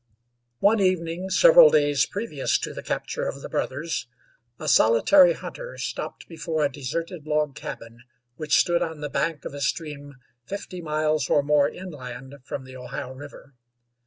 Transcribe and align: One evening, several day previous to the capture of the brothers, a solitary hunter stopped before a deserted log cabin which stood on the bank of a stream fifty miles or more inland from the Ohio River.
One 0.61 0.79
evening, 0.79 1.29
several 1.29 1.69
day 1.69 1.95
previous 2.09 2.57
to 2.61 2.73
the 2.73 2.81
capture 2.81 3.27
of 3.27 3.41
the 3.43 3.49
brothers, 3.49 4.07
a 4.57 4.67
solitary 4.67 5.33
hunter 5.33 5.77
stopped 5.77 6.27
before 6.27 6.65
a 6.65 6.71
deserted 6.71 7.27
log 7.27 7.53
cabin 7.53 7.99
which 8.35 8.57
stood 8.57 8.81
on 8.81 9.01
the 9.01 9.11
bank 9.11 9.45
of 9.45 9.53
a 9.53 9.61
stream 9.61 10.15
fifty 10.43 10.81
miles 10.81 11.29
or 11.29 11.43
more 11.43 11.69
inland 11.69 12.33
from 12.45 12.63
the 12.65 12.75
Ohio 12.75 13.11
River. 13.13 13.53